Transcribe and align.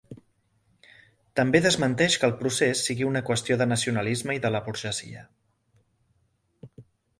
També 1.39 1.61
desmenteix 1.65 2.15
que 2.23 2.27
el 2.29 2.33
procés 2.39 2.81
sigui 2.89 3.07
una 3.11 3.23
qüestió 3.29 3.59
de 3.63 3.69
nacionalisme 3.73 4.39
i 4.41 4.43
de 4.49 4.53
la 4.57 4.65
burgesia. 4.71 5.25